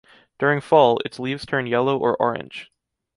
During 0.39 0.61
fall, 0.61 0.97
its 1.05 1.19
leaves 1.19 1.45
turn 1.45 1.67
yellow 1.67 1.95
or 1.95 2.17
orange. 2.19 2.71